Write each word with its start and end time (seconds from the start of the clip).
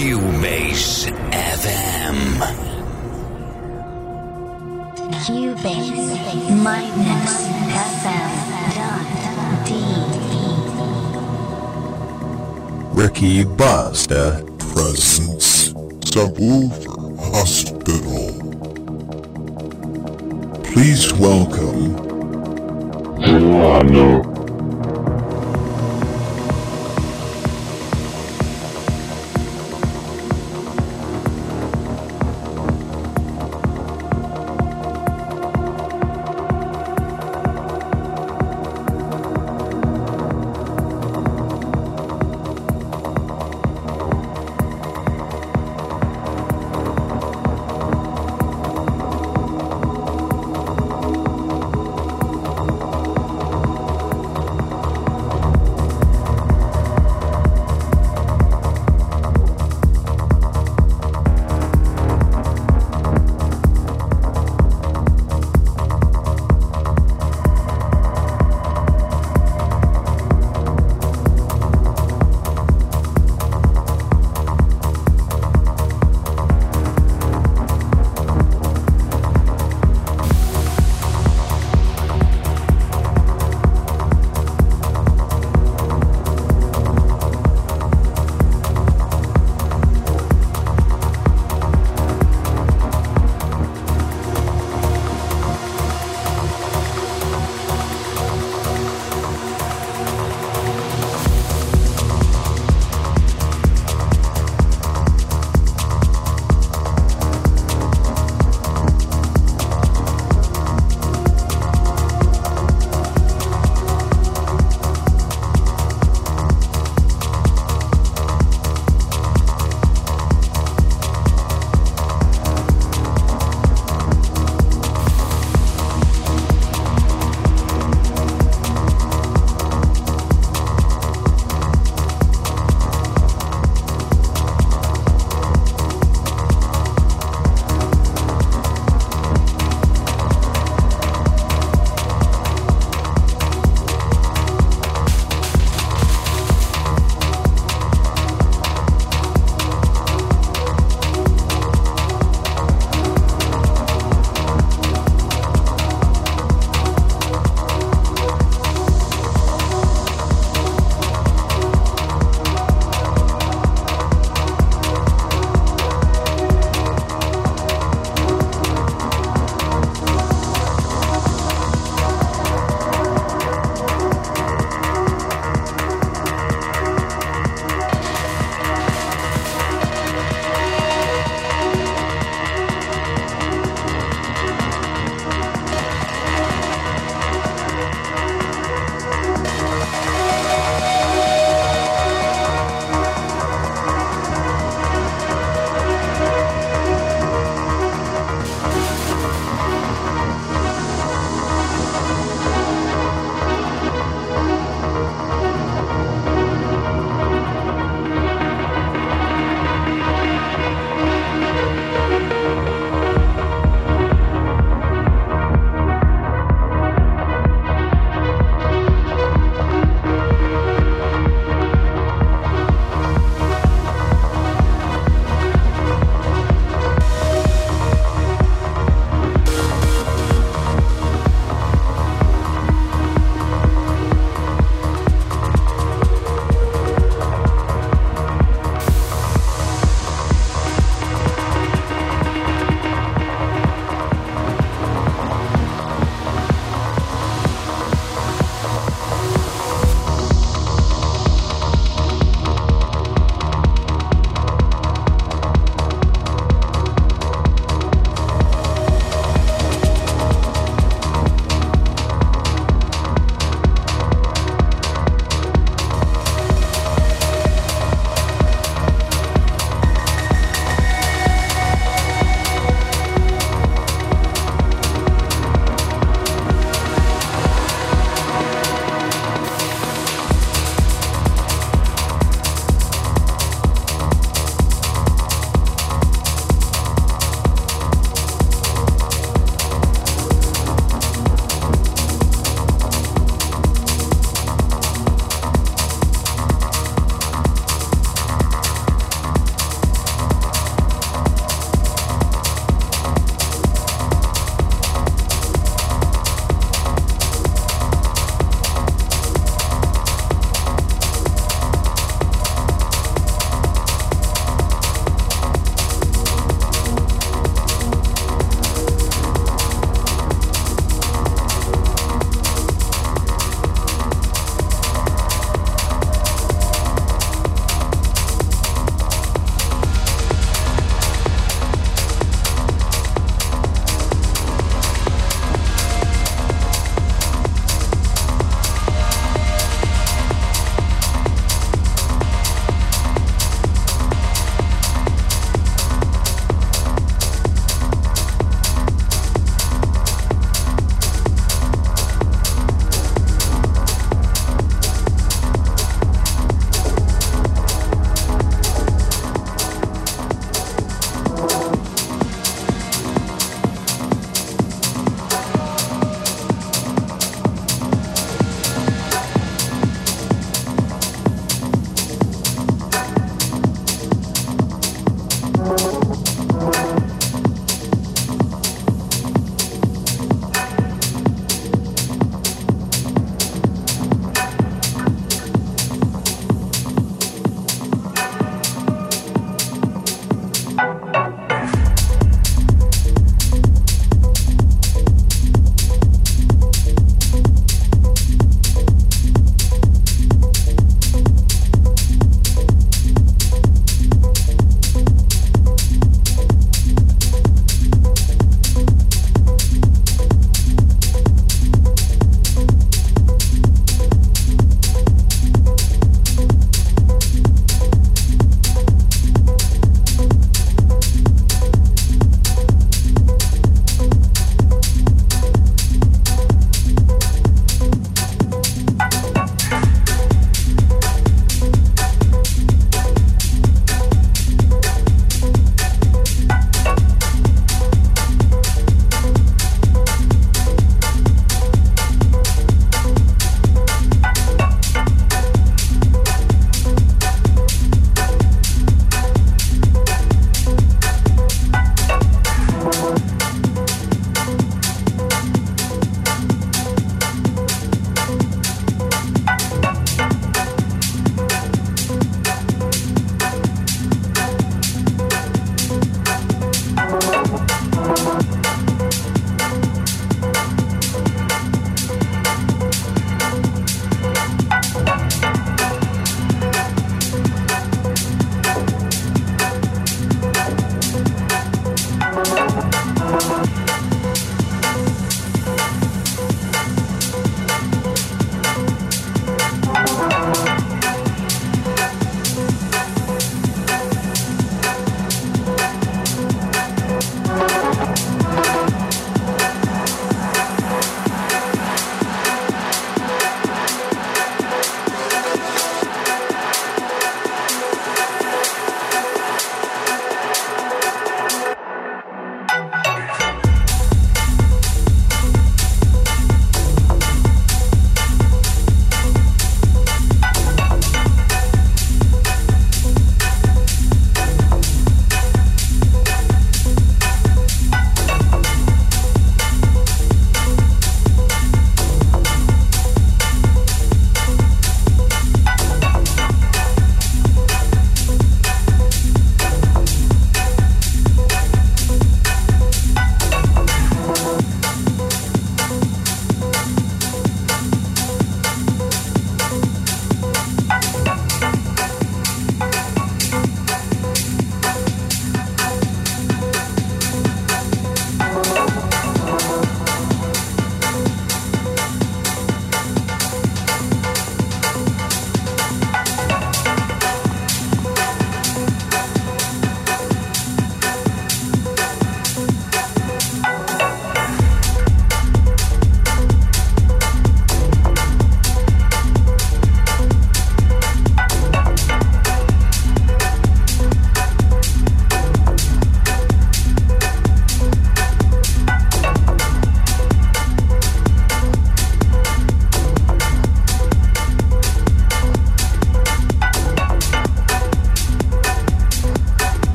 Cubase 0.00 1.12
FM. 1.30 2.40
Cubase 5.20 6.16
minus 6.64 7.34
FM 7.68 8.32
dot 8.76 9.04
D. 9.66 9.68
Ricky 12.94 13.44
Buster. 13.44 14.42
Presence. 14.72 15.74
Subwoofer 16.08 16.96
Hospital. 17.34 18.40
Please 20.64 21.12
welcome 21.12 21.92
Delano. 23.20 24.29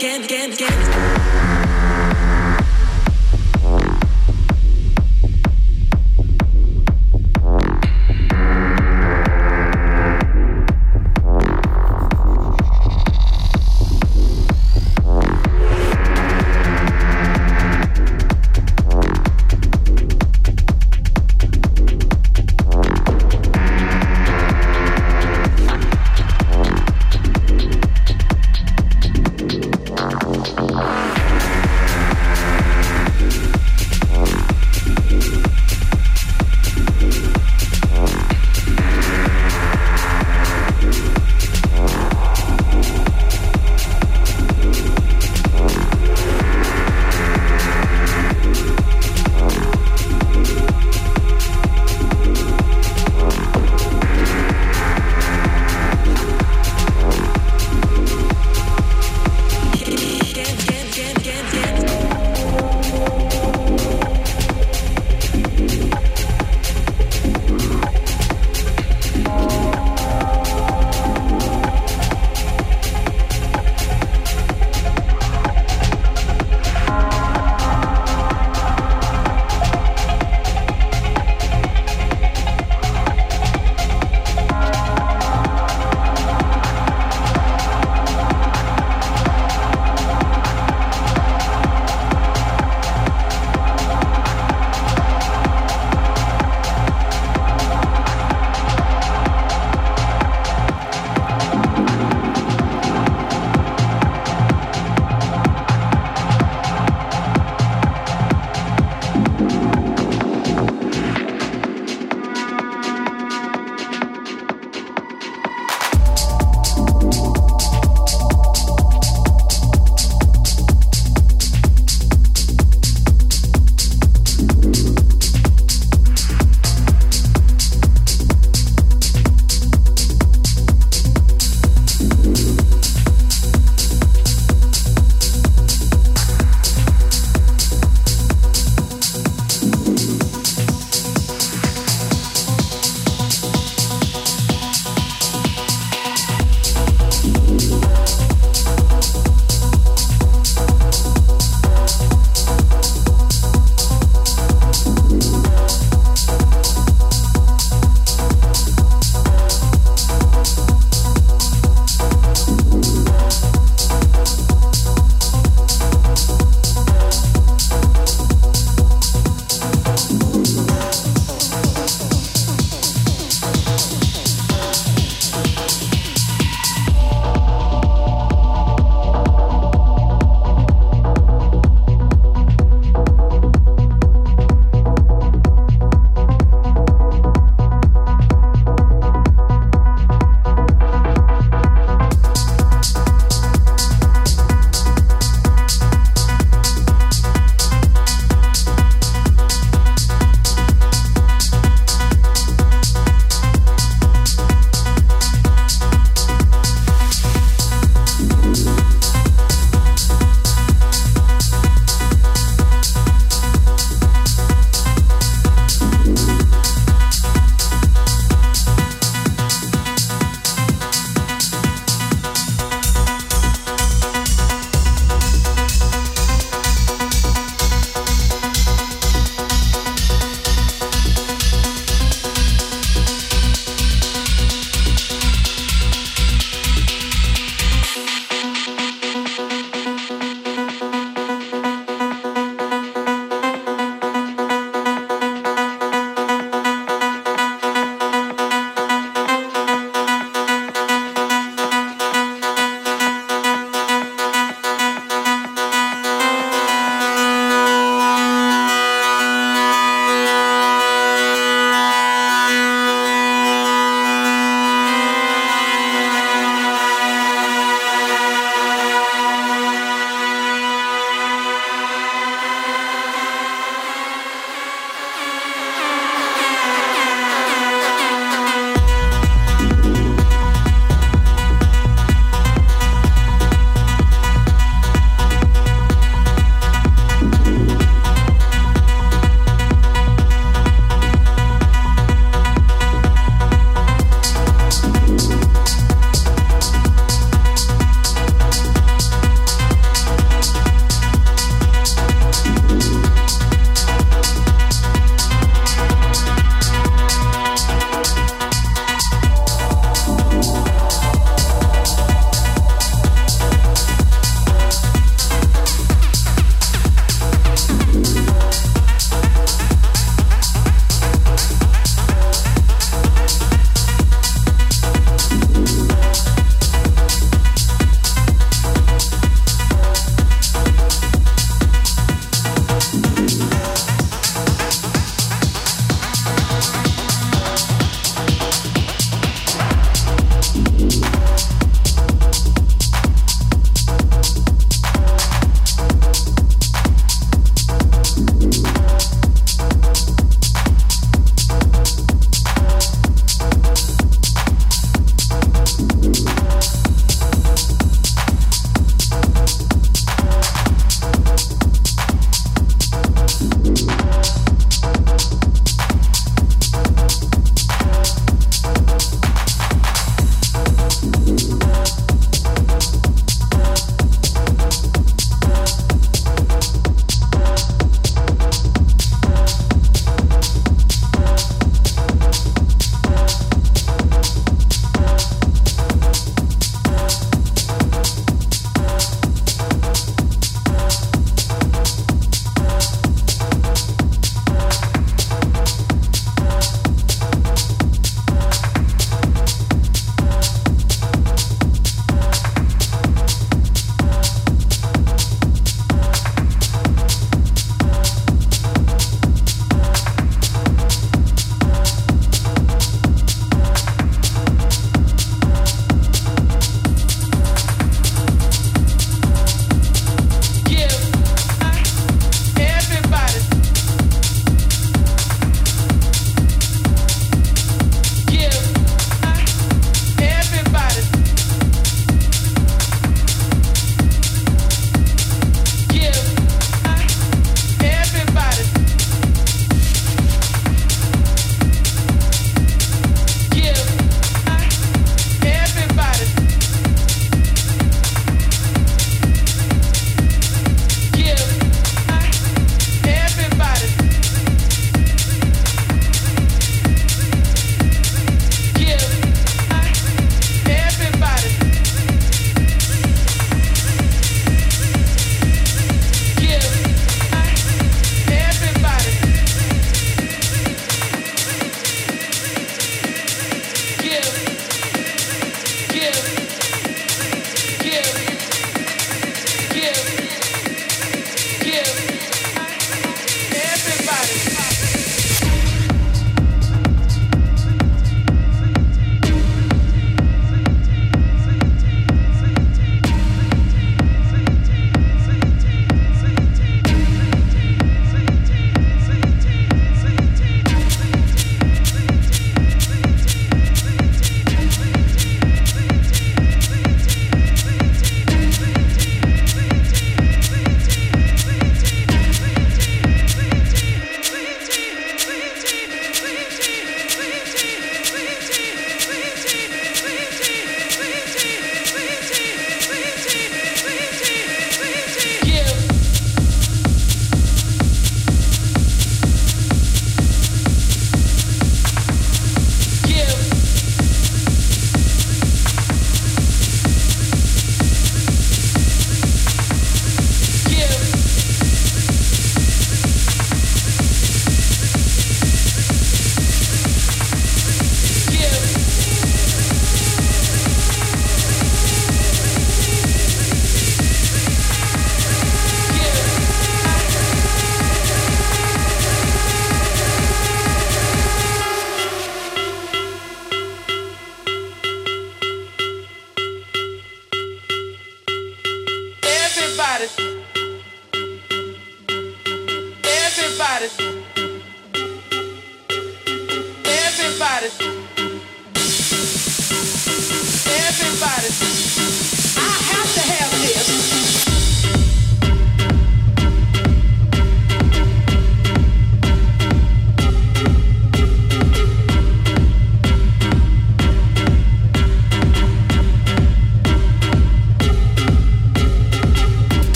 Again, 0.00 0.24
again, 0.24 0.52
again. 0.52 1.09